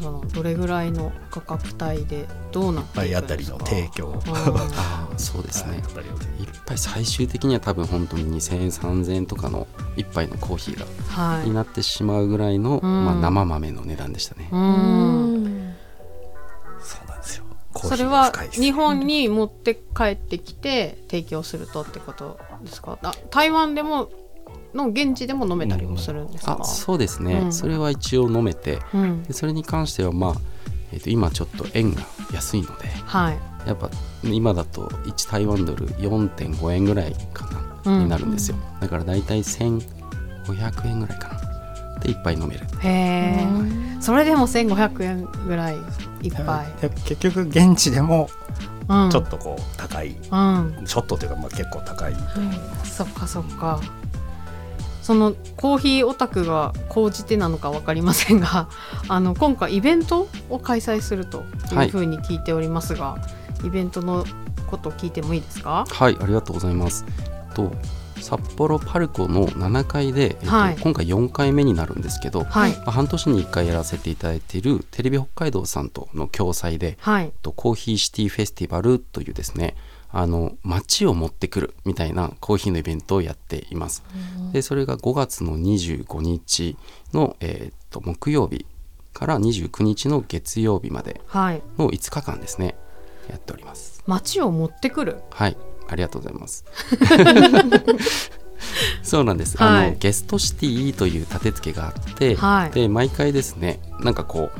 [0.00, 4.22] そのどれぐらいの価格帯でどうなっていくん一杯あたりのですか提供
[5.18, 5.72] そうですね。
[5.72, 5.80] はい。
[5.80, 5.82] っ
[6.64, 11.48] ぱい最終的には多分本当に2000円3000円とかの一杯のコーヒーがはい。
[11.48, 13.04] になってしまうぐらいの、うん。
[13.04, 14.48] まあ、生豆の値段でしたね。
[14.52, 15.74] うん。
[16.80, 17.44] そうなんですよ。
[17.74, 22.98] それは日本に持って帰ってきて提供するとってことですか？
[23.02, 24.10] あ台湾でも
[24.74, 27.52] の現地でも飲めたりもするんですか、あそうですね、うん。
[27.52, 29.22] それは一応飲めてうん。
[29.22, 30.35] でそれに関してはまあ、
[30.92, 32.02] えー、と今ちょっと円が
[32.33, 33.38] 安いのではい。
[33.68, 33.88] やっぱ
[34.22, 37.46] 今だと1台湾ドル4.5円ぐらいか
[37.85, 38.02] な、うん。
[38.04, 38.57] になるんですよ。
[38.80, 42.00] だからだいたい1500円ぐらいかな。
[42.00, 42.66] で一杯飲める。
[42.80, 43.46] へえ
[44.00, 45.76] それでも1500円ぐらい
[46.22, 48.28] いっぱい、で結局現地でも
[48.87, 50.85] うん、ちょっとこう高い、うん。
[50.85, 52.14] ちょっとというかまあ結構高い
[52.85, 53.80] そっかそっか
[55.05, 58.69] そのコーヒーオタクが高じてなのか分かりませんが
[59.09, 63.19] あの今回イベントを開催するというふうに聞いておりますが、
[63.64, 64.25] イベントの
[64.67, 65.85] こと聞いてもいいですか？
[65.88, 67.05] はいありがとうございます。
[67.55, 67.71] と
[68.21, 70.77] 札幌パルコの7階で、えっとはい。
[70.81, 72.73] 今回4回目になるんですけど、はい。
[72.73, 77.33] まあ半年に1回やらせていただいているテレビ北海道さんとの共催で、はい。
[77.43, 79.77] とコーヒーシティフェスティバルというですね
[80.16, 84.05] あの街を持ってくるみたいなコーヒーのイベントをやっています。
[84.53, 86.77] でそれが5月の25日
[87.12, 88.64] の、えーっと木曜日
[89.12, 91.62] から29日の月曜日まではい。
[91.79, 92.77] の5日間ですね。
[93.29, 94.03] やっております。
[94.07, 95.16] 街を持ってくる？
[95.31, 95.57] はい。
[95.88, 96.64] ありがとうございます。
[99.03, 99.87] そうなんです、はい。
[99.88, 102.70] あのゲストシティという立て付けがあって、はい。
[102.70, 104.50] で毎回ですねなんかこ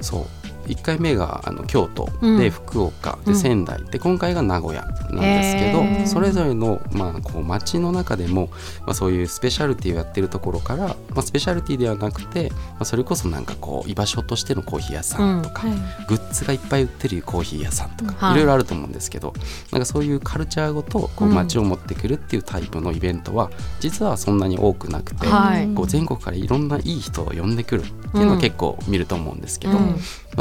[0.00, 0.26] うそう
[0.70, 2.38] 1回目があの京都うん。
[2.38, 3.32] で福岡、うん。
[3.32, 8.48] で仙台で今回が名古屋なんですけど、それぞれの、まあ、こう街の中でも、
[8.86, 15.64] まあ、そういうスペシャルティをやってるところから、まあ、スペシャルティではなくて、まあ、それこそなんかこう居場所としてのコーヒー屋さんとか、
[16.08, 18.34] グッズがいっぱい売ってるコーヒー屋さんとか、はい。
[18.34, 19.32] いろいろあると思うんですけど
[19.72, 21.34] なんかそういうカルチャーごとこううん。
[21.34, 25.68] 街を持ってくるっていうタイプのイベントは実はそんなに多くなくて、はい。
[25.74, 29.78] こう全国からいろんないい人を呼んでくるっていうのは結構見ると思うんですけど、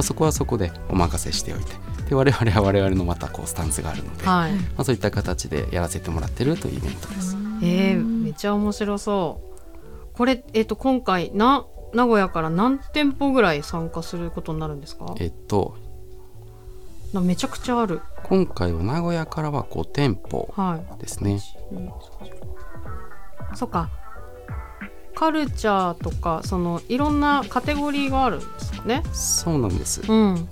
[0.03, 1.71] そこはそこでお任せしておいて。
[2.09, 4.53] で我々は我々のまたこうスタンスがあるので、はい。
[4.53, 7.35] まあ、そういった形でやらせてもらってるというイベントです。
[7.61, 10.07] えー、めっちゃ面白そう。
[10.13, 15.13] これ、えっと今回な名古屋から何店舗ぐらい参加することになるんですか？
[15.19, 15.75] えっと
[17.13, 18.01] なめちゃくちゃある。
[18.23, 20.99] 今回は名古屋からは5店舗はい。
[21.01, 21.39] ですね。
[23.55, 23.89] そっか
[25.19, 29.03] カルチャーとかそのいろんなカテゴリーがあるんですよね。
[29.11, 30.01] そうなんです。
[30.09, 30.47] うん。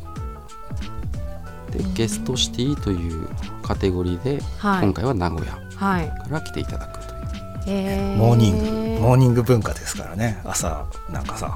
[1.72, 3.30] でゲストシティという
[3.64, 4.84] カテゴリーで、はい。
[4.84, 6.10] 今回は名古屋はい。
[6.10, 7.22] から来ていただくという。
[7.68, 8.18] えー。
[8.18, 10.42] モーニングモーニング文化ですからね。
[10.44, 11.56] 朝なんかさ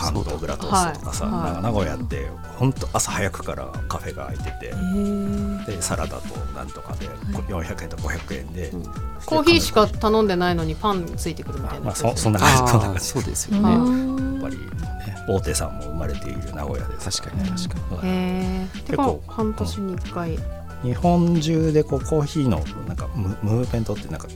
[0.00, 1.32] パンと小倉トーストとかさ、はい。
[1.34, 4.74] はいなんか名古屋って本当朝早くからカフェが開いてて、
[5.72, 8.82] でサラダとなんとかで400円と500円で、うん。
[9.26, 11.86] コーヒーしか頼んでないのにパンついてくるみたいな。
[11.86, 13.00] まあそそんな感じそんな感じ。
[13.00, 14.66] そうですよはね、いやっぱりね
[15.28, 17.00] 大手さんも生まれている名古屋で。
[17.00, 17.96] す確かに確かに。
[17.96, 18.10] はいへ
[18.64, 20.38] えで結構半年に1回、
[20.82, 24.28] 日本中でこうコーヒーのなんかムムーブメントってなんか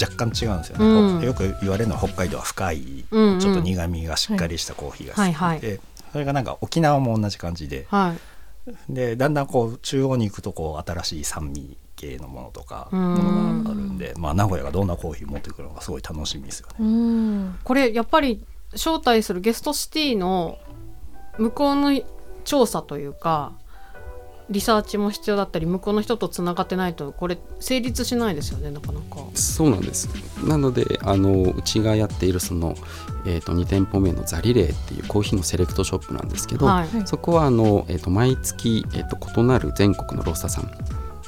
[0.00, 1.22] 若干違うんですよね、うん。
[1.22, 3.40] よく言われるのは北海道は深い、うんうん。
[3.40, 5.80] ちょっと苦みがしっかりしたコーヒーが好きで、はいはい。
[6.12, 7.86] それがなんか沖縄も同じ感じで。
[7.88, 8.72] はい。
[8.92, 13.14] でだんだんこう中央に行くとこう新しい酸味系のものとかうん。
[13.14, 16.74] ものがあるんで、まあ、名古屋がどんなコーヒー持ってくるのかすごい楽しみですよね。
[16.80, 17.58] うん。
[17.62, 20.58] これやっぱり招待するゲストシティの
[21.38, 22.00] 向こうの
[22.44, 23.52] 調査というか
[24.48, 29.24] リサーチも必要だったり向こうの人とつながってないとこれ成立しないですよねなかなか。
[29.34, 30.08] そうなんです。
[30.44, 32.74] なのであのうちがやっているその、
[33.26, 36.88] えー、と2店舗目のザリレーっていうコーヒーのセレクトショップなんですけど、はい。
[37.06, 40.70] そこはあの、えー、と毎月、えー、と異なる全国のロッサさん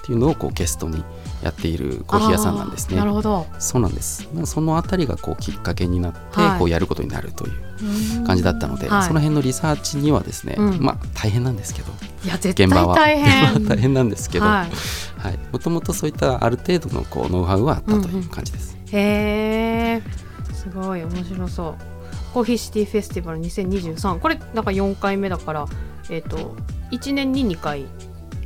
[0.08, 1.04] っていうのをこうゲストに
[1.42, 2.96] やっているコーヒー屋さんなんですね。
[2.96, 3.46] なるほど。
[3.58, 4.26] そうなんです。
[4.32, 6.58] まあそのあたりがこうきっかけになって、はい。
[6.58, 9.02] こうやることになるという感じだったので、はい。
[9.02, 10.80] その辺のリサーチにはですね、うん。
[10.80, 11.92] まあ大変なんですけど。
[12.24, 12.96] いや絶対現場は。
[12.96, 13.52] 大変。
[13.52, 14.70] 現場は大変なんですけど、はい。
[15.22, 18.78] はい、もともとそういったある程度のこうノウハウはあったという感じです。
[18.92, 20.02] へえ
[20.54, 22.32] すごい面白そう。
[22.32, 25.66] コーヒーシティフェスティバル2023これなんか4回目だから
[26.10, 26.56] えっ、と
[26.90, 27.86] 1年に2回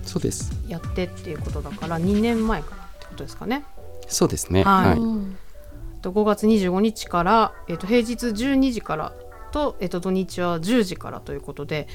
[0.03, 0.53] そうです。
[0.69, 3.65] やってっていうことだから2年前からってことですかね
[4.09, 4.65] そうですね。
[4.65, 4.99] はいはい。
[4.99, 5.37] うん
[6.03, 9.13] と5月25日から、えっと平日12時から
[9.53, 11.89] と、えっと土日は10時からということで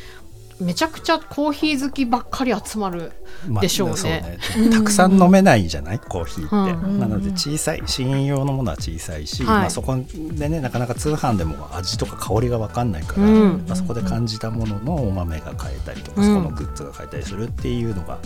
[0.60, 3.12] めちゃくちゃコーヒー好きばっかり集まる
[3.48, 4.39] まあでしょうね。
[4.41, 7.00] そうたくさん飲めないじゃないコーヒーって、うん。
[7.00, 9.60] なので小さい試飲用のものは小さいし、はい。
[9.62, 9.96] まあ、そこ
[10.32, 13.65] でねなかなか通販でも味とか香りが分かんないから、うん。
[13.67, 16.28] まあ、そこで感じたもののお豆が買えたりとか、うん。
[16.28, 18.17] そこのグッズが買えたりするっていうのが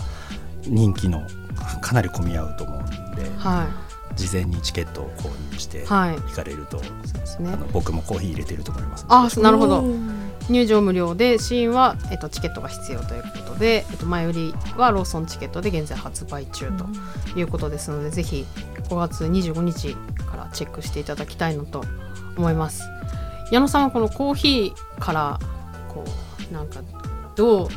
[0.63, 1.21] 人気の
[1.81, 3.67] かなり混み合うと思うんで、は
[4.15, 6.15] 事前にチケットを購入していはい。
[6.15, 6.85] 行かれると、そ
[7.17, 7.51] うですね。
[7.51, 9.81] あの僕もコーヒー入れてると思いますあなるほど。
[9.81, 16.71] うん入場無料で試飲は、えっと、チケットが必要ということで、えっと、前売りはローソンチケットで現在発売中
[17.33, 18.45] ということですので、ぜひ
[18.89, 21.83] 5月25日からチェックしていただきたいのと
[22.37, 22.83] 思います。
[23.51, 25.39] 矢野さんはこのコーヒーから
[25.89, 26.03] こ
[26.49, 26.81] うなんか
[27.35, 27.67] どう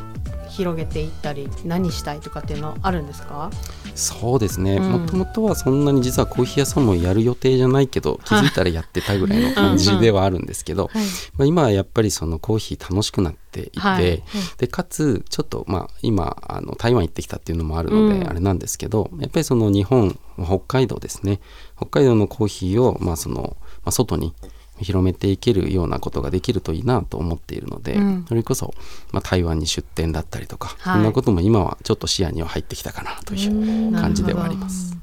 [0.49, 3.49] 広げていったり何したいとかっていうのはあるんですか？
[3.95, 4.75] そうですね。
[4.75, 4.91] うん。
[4.91, 11.05] もともとはそんなに実はコーヒー屋さんもやる予定じゃないけど、気づいたらやってたぐらいの感じではあるんですけど、はい。
[11.37, 14.23] まあ、今はやっぱりそのコーヒー楽しくなっていて、はい。
[14.57, 18.29] でかつちょっとまあ今あの台湾行ってきたっていうのもあるので、うん。
[18.29, 21.39] あれなんですけどやっぱりその日本北海道ですね。
[21.77, 24.33] 北海道のコーヒーをまあその、まあ、外に
[24.79, 28.25] 広めていけるようなことができるといいなと思っているので、うん。
[28.27, 28.73] それこそ、
[29.11, 30.93] まあ、台湾に出店だったりとか、はい。
[30.95, 34.97] そんなことも今はちょっと視野には入ってきたかなという感じではあります。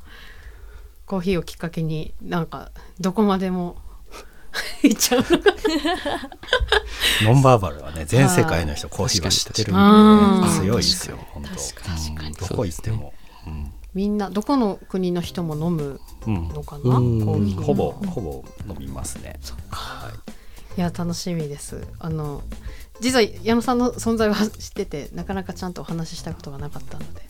[1.07, 3.77] コーヒーをきっかけになんかどこまでも
[4.83, 5.21] 行っちゃう。
[5.21, 5.35] のか
[7.23, 11.49] ノンバーバルはね全世界の人コーヒーは知ってるんで、うん強いですよ本当。
[11.49, 12.33] 確かにうん。
[12.33, 13.22] どこ行っても、うん
[13.95, 16.49] みんなどこの国の人も飲むうん。
[16.49, 17.25] のかな、うん。
[17.25, 19.39] コーヒーほぼほぼ飲みますね。
[20.77, 21.87] いや楽しみです。
[21.99, 22.43] あの
[23.01, 27.21] 実は矢野さんの存在は知っててなかなかちゃんとお話ししたことがなかったので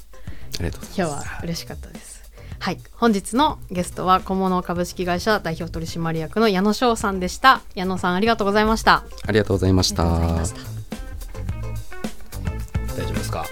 [0.60, 2.22] ありがとう今日は嬉しかったです。
[2.60, 2.78] はい。
[2.92, 7.62] 本日のゲストは小物株式会社代表取締役の矢野翔さんでした。
[7.74, 9.02] 矢野さんありがとうございました。
[9.26, 10.02] ありがとうございました。
[10.02, 10.60] ありがとうございました。
[12.94, 13.44] 大丈夫ですか？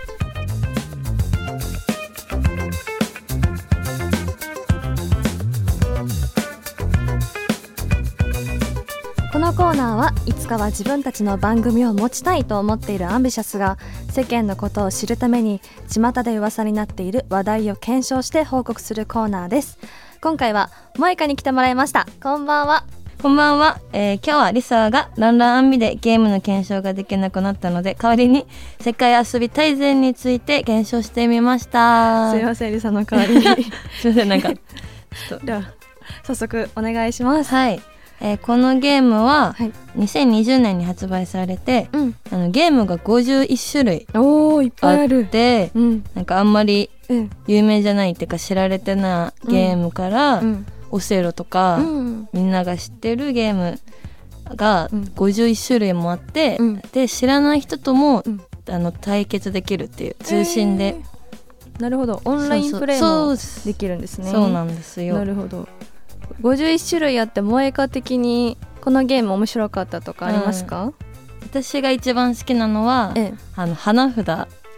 [9.61, 13.77] コーナーはいつかは自分たちの番組を持ちたいと思っているアンビシャスが
[14.11, 19.79] 世間のことを知るために巷で噂になっている話題を検証して報告するコーナーです。
[20.23, 22.07] 今回は萌香に来てもらいました。
[22.23, 22.85] こんばんは。
[23.21, 28.47] こんばんは、えー今日はリサがランランアンビでゲームの検証ができなくなったので代わりに
[28.81, 32.33] 世界遊び大全について検証してみました。
[32.33, 33.43] すいませんリサの代わりに。
[34.01, 34.49] すいませんなんか。
[35.45, 35.65] では
[36.25, 37.55] 早速お願いします。
[37.55, 37.81] はい、
[38.21, 39.73] えーこのゲームははい。
[39.97, 42.15] 2020年に発売されてうん。
[42.31, 46.05] あのゲームが51種類おーいっぱいあってうん。
[46.15, 47.31] なんかあんまりうん。
[47.47, 50.67] 有名じゃないっていうか知られてないゲームから、うん。
[50.93, 53.81] オセロとか、うんみんなが知ってるゲーム
[54.55, 55.03] がうん。
[55.17, 56.83] 51種類もあって、うん。
[56.93, 58.41] で知らない人とも、うん。
[58.69, 61.83] あの対決できるっていう通信で、えー。
[61.83, 62.21] なるほど。
[62.25, 64.31] オンラインプレイもできるんですね。
[64.31, 65.15] そうなんですよ。
[65.15, 65.67] なるほど
[66.43, 70.93] 51種類あって萌えか的にこのゲーム面白かったとかありますか、
[71.43, 73.35] 私が一番好きなのはええ。
[73.57, 74.27] あの花札。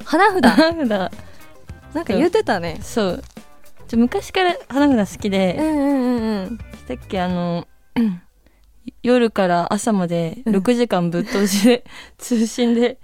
[0.05, 0.48] 花札？
[0.48, 1.12] 花札。
[1.94, 2.78] なんか言ってたね。
[2.83, 3.24] そう。
[3.87, 6.59] ちょ昔から花札好きで、うんうんうんうん。
[6.88, 7.68] さっきあの
[9.02, 10.57] 夜から朝までうん。
[10.57, 11.85] 6時間ぶっ通しで
[12.18, 12.98] 通信で。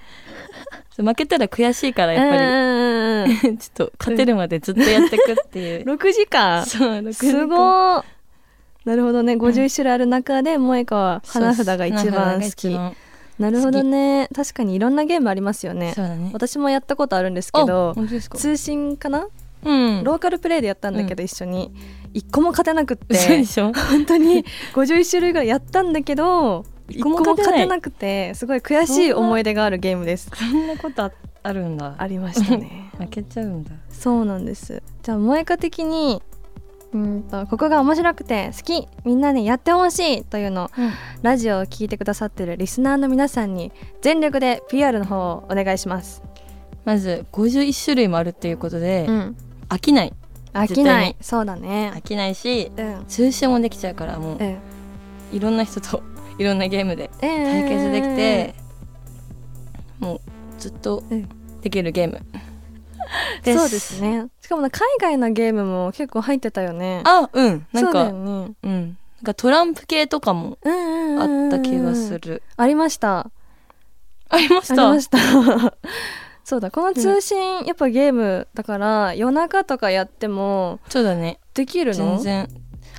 [0.97, 5.85] 負けたら悔しいからやっぱり、うんうんうんうん ちょっと勝てるまでずっとやってくっていう。
[5.95, 6.65] 6時間？
[6.67, 7.13] そう、6時間。
[7.15, 8.05] すごー
[8.89, 9.35] なるほどね。
[9.35, 12.75] 51種類ある中で萌香は花札が一番好き。
[13.39, 14.31] なるほどね。
[14.35, 15.93] 確かにいろんなゲームありますよね。
[15.95, 16.31] ね。
[16.33, 17.95] 私もやったことあるんですけあど。
[18.35, 19.29] 通信かな、
[19.63, 19.71] う
[20.01, 20.05] ん。
[20.05, 21.71] ローカルプレイでやったんだけど一緒に。
[22.15, 23.45] 一個も勝てなくって。
[23.91, 30.31] 本当に51種類ぐらいやったんだけど一個も勝てなくてすごい悔しい思い出があるゲームです。
[30.35, 31.95] そんなことああるんだ。
[31.99, 32.91] ありましたね。
[32.99, 33.73] 負けちゃうんだ。
[33.91, 34.83] そうなんです。
[35.03, 36.23] じゃあ萌歌的に
[36.93, 40.91] うんとここが面白くて好きみんなにやってほしいというのを、うん。
[41.23, 46.23] ラジオを聞いてくださってるリスナーの皆さんに全力で PR の方をお願いします、
[46.85, 49.37] まず51種類もあるっていうことで、ん、
[49.69, 50.15] 飽きない。
[50.55, 51.17] 飽きない。
[51.21, 51.93] そうだね。
[51.95, 53.05] 飽きないしうん。
[53.07, 54.59] 通信もできちゃうからもううん。
[55.33, 56.03] いろんな人と
[56.39, 58.55] いろんなゲームで対対決できて
[59.99, 60.21] もう
[60.59, 61.29] ずっとうん。
[61.61, 62.21] できるゲーム
[63.45, 64.27] そうですね。
[64.43, 67.03] しかもね海外のゲームも結構入ってたよね。
[67.05, 67.67] あうん。
[67.73, 68.53] なんかよね。
[68.63, 68.99] うん。
[69.19, 72.43] なんかトランプ系とかもあうんった気がする。
[72.57, 73.31] ありました。
[74.29, 74.75] ありました？
[74.75, 75.19] ありました。
[76.45, 76.71] そうだ。
[76.71, 81.39] この通信やっぱゲームだから夜中とかやってもそうだね。
[81.55, 82.19] できるの？
[82.19, 82.49] 全然。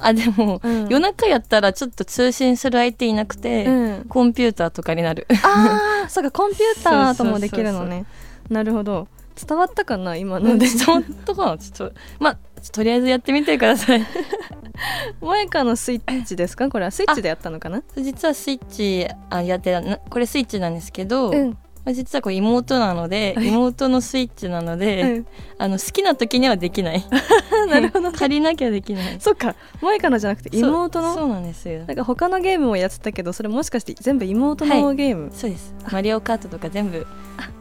[0.02, 0.88] あでも、うん。
[0.88, 4.06] 夜中やったらちょっと通信する相手いなくて、うん。
[4.08, 5.28] コンピューターとかになる。
[5.44, 6.32] ああそうか。
[6.32, 8.06] コンピューターともできるのね。
[8.50, 9.08] なるほど
[9.48, 10.58] 伝わったかな今の？
[10.58, 12.38] で本当かなちょっとまあ
[12.72, 14.06] とりあえずやってみてください。
[15.20, 16.70] 萌歌のスイッチですか？
[16.70, 17.84] これはスイッチでやったのかな？
[17.98, 21.50] 実はスイッチあやってたなこれスイッチなんですけど、うん。
[21.86, 25.28] まあ実はこれ妹なので妹のスイッチなので、うん。
[25.58, 27.04] あの好きな時にはできない。
[27.70, 29.18] なるほど借りなきゃできない。
[29.20, 29.56] そっか。
[29.80, 31.14] 萌歌のじゃなくて妹の？
[31.14, 31.86] そうなんですよ。
[31.86, 35.74] なんか他のゲームもやってたけどそれもしかして全部妹のゲーム、そうです。
[35.92, 37.06] マリオカートとか全部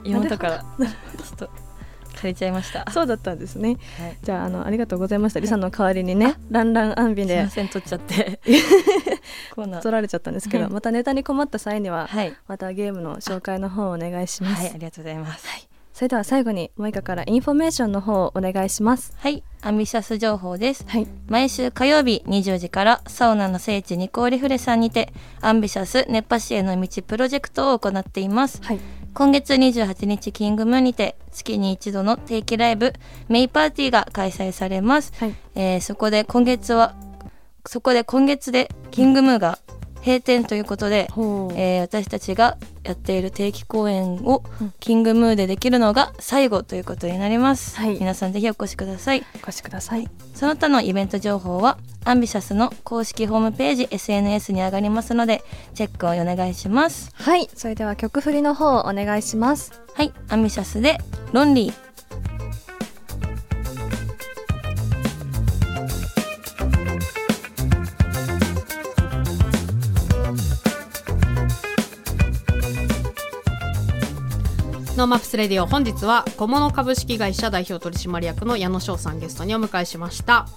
[0.05, 0.59] 妹から。
[0.59, 0.87] ちょ
[1.35, 1.51] っと
[2.21, 2.91] 借りちゃいました。
[2.91, 3.77] そうだったんですね。
[3.99, 4.17] はい。
[4.23, 5.41] じゃああのありがとうございました。
[5.41, 8.41] リサの代わりにねランランアンビすいまでせん取っちゃって。
[9.55, 9.83] コーナー。
[9.83, 10.73] 取られちゃったんですけどはい。
[10.73, 12.35] またネタに困った際にははい。
[12.47, 15.69] またゲームの紹介の方をお願いします、はいありがとうございます。
[15.99, 19.13] それでは最後に萌歌からインフォメーションの方をお願いします。
[19.19, 19.43] はい。
[19.63, 20.85] アンビシャス情報です。
[20.87, 21.09] はい。
[21.27, 28.63] 毎週火曜日20時からサウナの聖地ニコーリフレさんにてアンビシャス熱波師への道プロジェクトを行っています。
[28.63, 28.81] はい
[29.19, 32.93] 今月28日キングムーにて月に一度の定期ライブ
[33.29, 35.35] メイパーティーが開催されます、はい。
[35.57, 36.95] えーそこで今月は
[37.67, 39.59] そこで今月でキングムーが
[40.01, 44.73] 閉店ということで、えー私たちがやっている定期公演をうん。
[44.81, 47.99] キングムーでできるのが最後ということになります、はい。
[47.99, 49.25] 皆さんぜひお越しください。
[49.35, 50.09] お越しください。
[50.35, 55.43] その他のイベント情報はアンビシャスの公式ホームページ SNS に上がりますので
[55.75, 57.11] チェックをお願いします。
[57.15, 57.49] はい。
[57.55, 59.73] それでは曲振りの方お願いします。
[59.95, 60.13] はい。
[60.29, 60.99] アンビシャスで
[61.33, 61.88] ロンリー
[74.99, 75.67] NoMaps Radio。
[75.67, 80.49] 本日はコモノ株式会社代表取締役の矢野翔さんゲストにお迎えしました。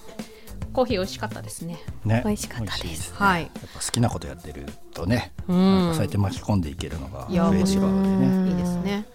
[0.72, 1.78] コーヒー美味しかったですね。
[2.04, 2.22] ね。
[2.24, 3.12] 美味しかったです。
[3.12, 3.16] ね。
[3.18, 3.42] はい。
[3.42, 5.90] やっぱ好きなことやってるとね、うん。
[5.92, 8.50] そうやって巻き込んでいけるのがいや増えていくわけでね。
[8.50, 8.52] い。
[8.52, 9.06] いですね。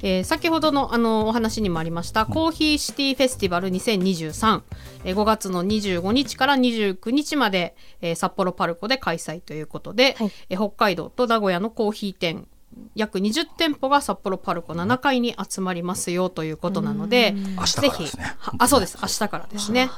[0.00, 4.62] えー先ほどのあのお話にもありました、 COFFEE CITY FESTIVAL 2023、
[5.02, 10.32] えー5月の25日から29日まで、えー札幌パルコで開催ということで、はい。
[10.50, 12.46] えー北海道と名古屋のコーヒー店
[12.94, 19.90] 約20店舗が札幌パルコ7階に集まりますよということなので明日かぜひらですねあそうです明日からですね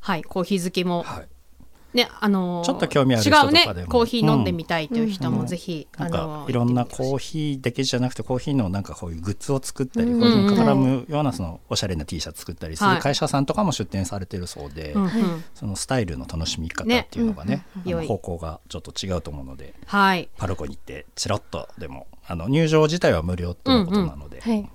[0.00, 1.04] はいコーヒー好きも
[1.92, 3.88] ねあのーちょっと興味ある人とかでも。
[3.88, 6.14] コーヒー飲んでみたいという人もぜひ、なん。
[6.14, 10.20] あのかいろんなコーヒーだけじゃなくてコーヒーのなんかこういうグッズを作ったり、うん。
[10.20, 12.96] コーヒーに絡むようなそのおしゃれな T シャツ作ったりすはい。
[12.96, 15.02] る会社さんとかも出展されてるそうで、うん。
[15.04, 15.44] うん。
[15.54, 17.92] そのスタイルの楽しみ方っていうのがねうん。
[17.92, 17.98] うん。
[17.98, 20.28] あの方向がちょっと違うと思うのではい。
[20.36, 24.68] パルコに行ってチロッとでもあの入場自体は無料とのことなので、はい。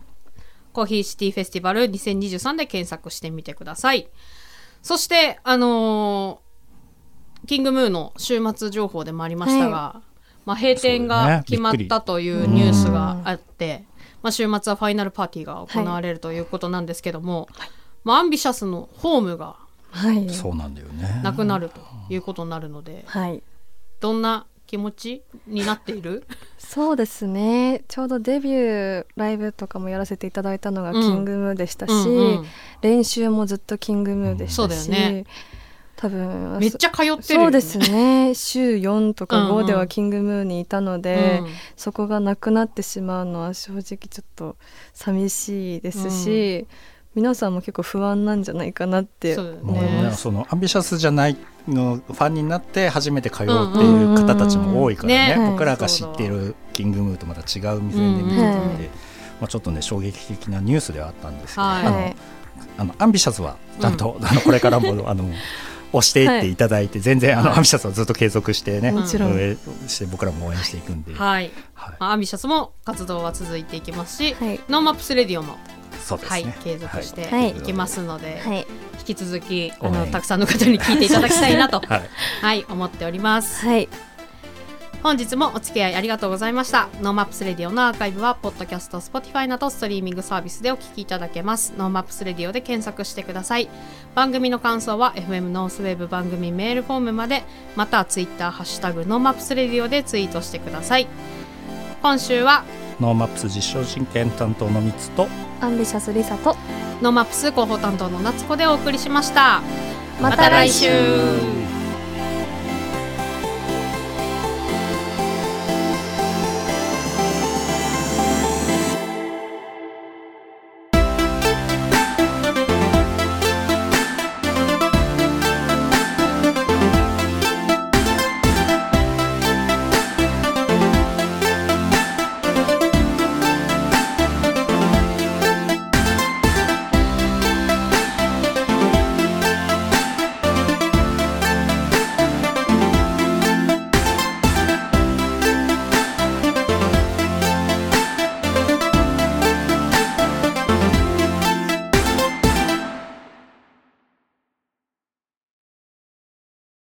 [0.73, 4.10] コーヒーシティフェスティバル2023で検索してみてください。
[4.82, 6.44] そして、あのー
[7.47, 10.01] キングムーの週末情報でもありましたが、
[10.45, 11.43] まあ、閉店がね。
[11.45, 13.84] 決まったというニュースがあって、
[14.21, 17.47] まあ、週末はファイナルパーティーが行われるということなんですけども、
[18.03, 19.55] まあ、アンビシャスのホームが
[19.91, 20.29] はい。
[20.29, 21.21] そうなんだよね。
[21.23, 21.79] なくなると
[22.10, 23.41] いうことになるので、はい。
[24.01, 26.26] どんな気持ちになっている？
[26.59, 27.84] そうですね。
[27.88, 31.01] ちょうどデビューライブとかもやらせていただいたのがうん。
[31.01, 32.45] キングムーでしたし、うんうん。
[32.82, 35.26] 練習もずっとキングムーでしたし、そうだよね
[35.95, 37.23] 多分めっちゃ通ってるよね。
[37.23, 38.33] そうですね。
[38.35, 39.65] 週4とか5うんうん。
[39.65, 41.47] ではキングムーにいたので、うん。
[41.77, 44.57] そこがなくなってしまうのは正直ちょっと
[44.93, 46.67] 寂しいですし、
[47.15, 49.35] 皆さんも結構不安なんじゃないかなって。
[49.35, 51.37] そうだよもうねねそのアンビシャスじゃない
[51.67, 55.51] のファンになって初めて通うっていう方たちも多いからね,、うんうんうんね。
[55.53, 58.89] 僕らが知ってるキングムーとまた違う目線で見てたんで、
[59.39, 61.85] まあ、ちょっとね衝撃的なニュースではあったんですけど、はい。
[61.85, 62.15] あの
[62.77, 65.29] あのアンビシャスはちゃんと、あのこれからもあの
[65.95, 69.31] 押していっていただいて、全然あの、はいアンビシャスはずっと継続してねもちろん。
[69.31, 71.51] 運営して僕らも応援していくんで、はい。
[71.99, 74.59] アンビシャスも活動は続いていきますし、はい。
[74.69, 75.55] NoMaps Radio も
[76.03, 76.41] そうですね。
[76.43, 77.49] はい継続してはい。
[77.49, 78.67] いきますので、はい。
[79.07, 82.09] 引き続きあのたくさんの方に聞いていただきたいなと はい。
[82.41, 83.65] はい思っております。
[83.65, 83.87] はい
[85.06, 86.89] 本日もお付き合いありがとうございました。
[86.99, 91.76] NoMaps Radio のアーカイブはポッドキャスト Spotify などストリーミングサービスでお聞きいただけます。
[91.78, 93.70] NoMaps Radio で検索してください。
[94.16, 97.43] 番組の感想は FM ノースウェーブ番組メールフォームまで
[97.76, 101.06] または Twitter ハッシュタグ NoMaps Radio でツイートしてください。
[102.01, 102.64] 今週は
[102.99, 105.28] NoMaps 実証実験担当の3つと
[105.62, 106.58] アンビシャスリサと
[107.03, 109.62] ノーマップス広報担当の夏子でお送りしました。
[110.20, 111.74] ままた来週